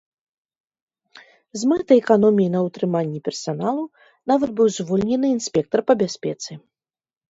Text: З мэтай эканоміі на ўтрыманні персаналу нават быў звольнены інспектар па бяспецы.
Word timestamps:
З 1.59 1.69
мэтай 1.73 1.97
эканоміі 2.03 2.49
на 2.55 2.59
ўтрыманні 2.69 3.23
персаналу 3.31 3.83
нават 4.35 4.49
быў 4.59 4.67
звольнены 4.81 5.27
інспектар 5.39 5.79
па 5.91 6.03
бяспецы. 6.05 6.51